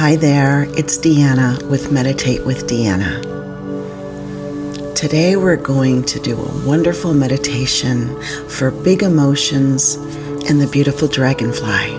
[0.00, 3.20] Hi there, it's Deanna with Meditate with Deanna.
[4.94, 8.18] Today we're going to do a wonderful meditation
[8.48, 9.96] for big emotions
[10.48, 11.90] and the beautiful dragonfly.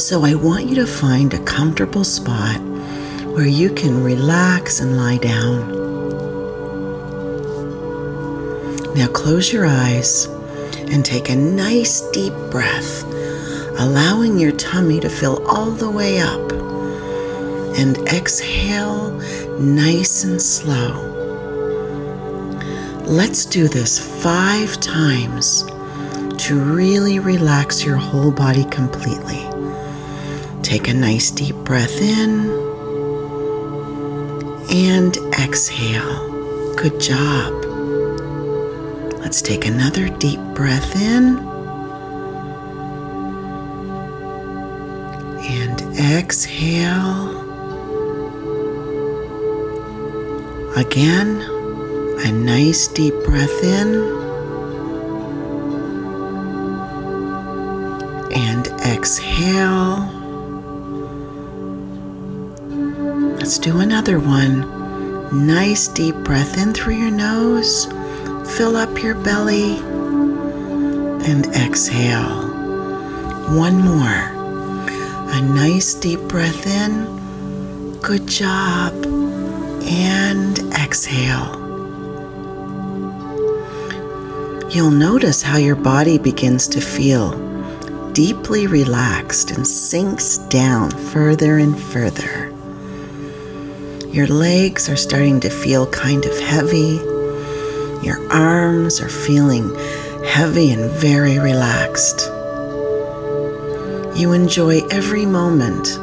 [0.00, 2.60] So I want you to find a comfortable spot
[3.34, 5.68] where you can relax and lie down.
[8.96, 10.24] Now close your eyes
[10.90, 13.04] and take a nice deep breath,
[13.78, 16.52] allowing your tummy to fill all the way up.
[17.78, 19.10] And exhale
[19.60, 21.04] nice and slow.
[23.04, 25.64] Let's do this five times
[26.44, 29.46] to really relax your whole body completely.
[30.62, 32.50] Take a nice deep breath in
[34.70, 36.74] and exhale.
[36.74, 37.64] Good job.
[39.20, 41.47] Let's take another deep breath in
[45.98, 47.36] exhale.
[50.76, 51.40] Again,
[52.24, 53.94] a nice deep breath in
[58.32, 60.06] and exhale.
[63.38, 65.46] Let's do another one.
[65.46, 67.86] Nice deep breath in through your nose.
[68.56, 69.78] Fill up your belly
[71.28, 72.46] and exhale.
[73.56, 74.37] One more.
[75.38, 78.00] A nice deep breath in.
[78.00, 78.92] Good job.
[79.84, 81.54] And exhale.
[84.68, 87.38] You'll notice how your body begins to feel
[88.14, 92.52] deeply relaxed and sinks down further and further.
[94.08, 96.96] Your legs are starting to feel kind of heavy.
[98.02, 99.72] Your arms are feeling
[100.24, 102.28] heavy and very relaxed.
[104.18, 105.96] You enjoy every moment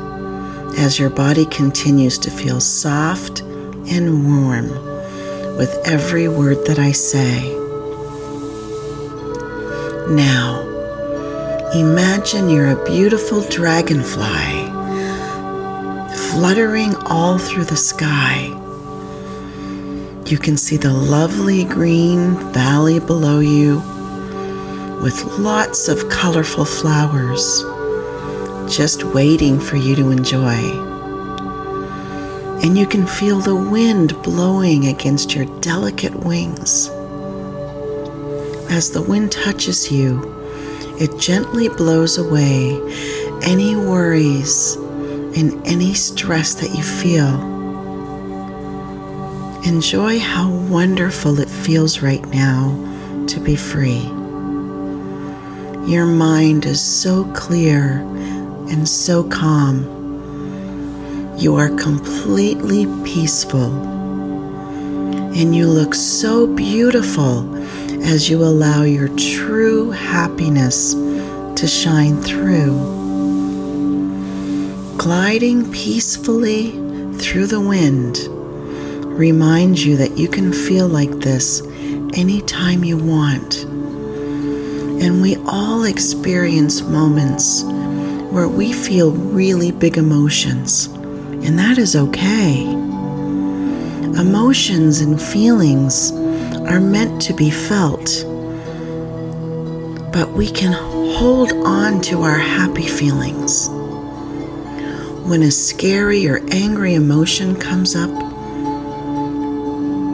[0.79, 4.69] as your body continues to feel soft and warm
[5.57, 7.53] with every word that I say.
[10.07, 10.61] Now,
[11.75, 14.63] imagine you're a beautiful dragonfly
[16.31, 18.45] fluttering all through the sky.
[20.25, 23.79] You can see the lovely green valley below you
[25.03, 27.65] with lots of colorful flowers
[28.69, 30.55] just waiting for you to enjoy.
[32.63, 36.89] And you can feel the wind blowing against your delicate wings.
[38.69, 40.33] As the wind touches you,
[40.99, 42.79] it gently blows away
[43.43, 44.75] any worries
[45.35, 47.53] and any stress that you feel.
[49.63, 52.71] Enjoy how wonderful it feels right now
[53.27, 54.03] to be free.
[55.91, 57.99] Your mind is so clear
[58.69, 59.83] and so calm.
[61.37, 63.71] You are completely peaceful.
[65.35, 67.55] And you look so beautiful
[68.03, 72.95] as you allow your true happiness to shine through
[75.05, 76.71] gliding peacefully
[77.19, 78.17] through the wind
[79.15, 81.61] reminds you that you can feel like this
[82.15, 83.65] anytime you want.
[85.03, 87.61] And we all experience moments
[88.35, 92.63] where we feel really big emotions, and that is okay.
[94.19, 96.11] Emotions and feelings
[96.67, 98.25] are meant to be felt,
[100.11, 100.73] but we can
[101.15, 103.69] hold on to our happy feelings
[105.25, 108.11] when a scary or angry emotion comes up,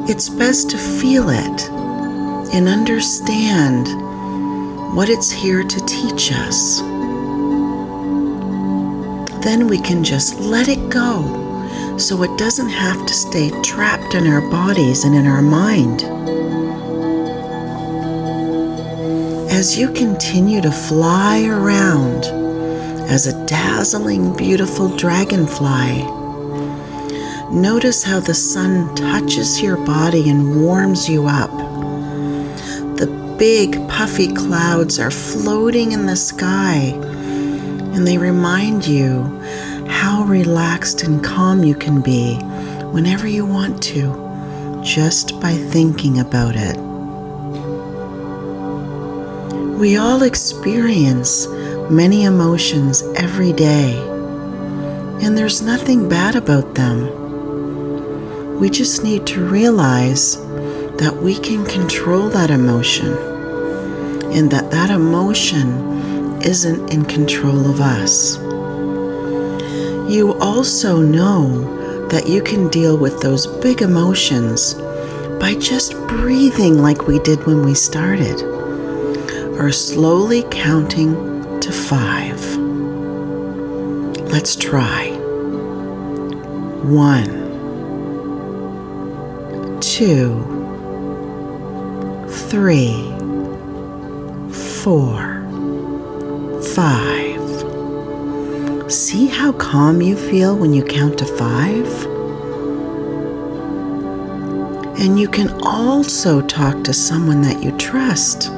[0.10, 1.70] it's best to feel it
[2.54, 3.88] and understand
[4.96, 6.91] what it's here to teach us.
[9.44, 14.28] Then we can just let it go so it doesn't have to stay trapped in
[14.28, 16.04] our bodies and in our mind.
[19.52, 22.26] As you continue to fly around,
[23.12, 26.04] as a dazzling, beautiful dragonfly.
[27.52, 31.52] Notice how the sun touches your body and warms you up.
[32.98, 36.94] The big, puffy clouds are floating in the sky,
[37.94, 39.24] and they remind you
[39.88, 42.36] how relaxed and calm you can be
[42.92, 46.78] whenever you want to, just by thinking about it.
[49.78, 51.48] We all experience
[51.90, 53.98] many emotions every day,
[55.22, 57.20] and there's nothing bad about them.
[58.60, 60.38] We just need to realize
[60.98, 63.18] that we can control that emotion
[64.34, 66.01] and that that emotion
[66.46, 68.38] isn't in control of us.
[70.12, 74.74] You also know that you can deal with those big emotions
[75.40, 78.42] by just breathing like we did when we started,
[79.58, 82.40] or slowly counting to five.
[84.32, 85.10] Let's try.
[86.84, 87.42] One,
[89.80, 90.36] two,
[92.28, 92.94] three,
[94.52, 95.31] four,
[96.76, 97.42] five.
[98.90, 101.88] See how calm you feel when you count to five?
[105.00, 108.52] And you can also talk to someone that you trust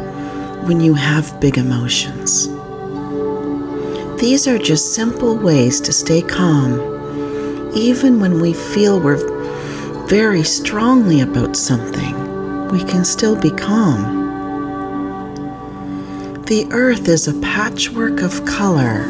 [0.68, 2.50] when you have big emotions.
[4.21, 6.80] These are just simple ways to stay calm,
[7.75, 9.25] even when we feel we're
[10.07, 12.68] very strongly about something.
[12.69, 14.23] We can still be calm.
[16.45, 19.06] The earth is a patchwork of color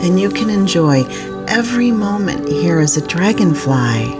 [0.00, 1.04] and you can enjoy
[1.46, 4.10] every moment here as a dragonfly,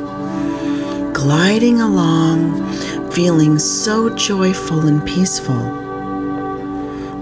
[1.12, 5.60] gliding along, feeling so joyful and peaceful.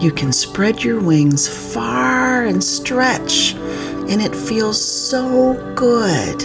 [0.01, 6.43] You can spread your wings far and stretch, and it feels so good.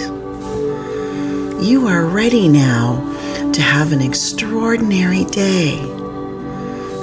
[1.62, 3.02] You are ready now
[3.52, 5.99] to have an extraordinary day.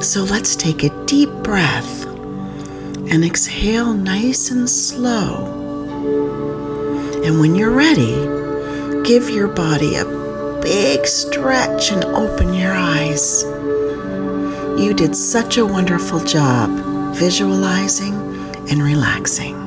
[0.03, 5.53] So let's take a deep breath and exhale nice and slow.
[7.25, 8.15] And when you're ready,
[9.03, 10.05] give your body a
[10.63, 13.43] big stretch and open your eyes.
[14.81, 16.71] You did such a wonderful job
[17.17, 18.15] visualizing
[18.71, 19.66] and relaxing.